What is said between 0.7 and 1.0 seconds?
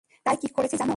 জানো?